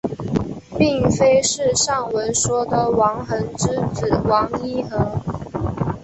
[0.79, 5.21] 并非是上文说的王桓之子王尹和。